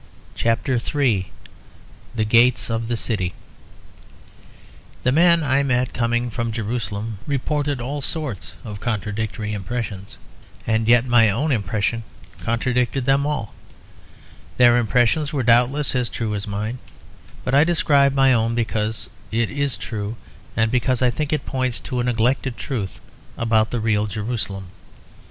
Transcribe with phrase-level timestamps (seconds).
[0.33, 1.31] CHAPTER III
[2.15, 3.35] THE GATES OF THE CITY
[5.03, 10.17] The men I met coming from Jerusalem reported all sorts of contradictory impressions;
[10.65, 12.01] and yet my own impression
[12.39, 13.53] contradicted them all.
[14.57, 16.79] Their impressions were doubtless as true as mine;
[17.43, 20.15] but I describe my own because it is true,
[20.57, 22.99] and because I think it points to a neglected truth
[23.37, 24.71] about the real Jerusalem.